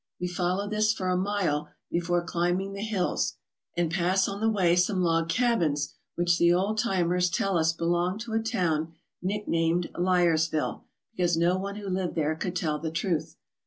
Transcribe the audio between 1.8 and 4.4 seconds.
before climbing the hills, and pass